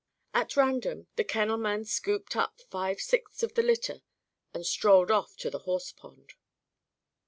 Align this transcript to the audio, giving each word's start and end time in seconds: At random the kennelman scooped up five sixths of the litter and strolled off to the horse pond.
At 0.33 0.57
random 0.57 1.05
the 1.15 1.23
kennelman 1.23 1.85
scooped 1.85 2.35
up 2.35 2.59
five 2.71 2.99
sixths 2.99 3.43
of 3.43 3.53
the 3.53 3.61
litter 3.61 4.01
and 4.51 4.65
strolled 4.65 5.11
off 5.11 5.37
to 5.37 5.51
the 5.51 5.59
horse 5.59 5.91
pond. 5.91 6.33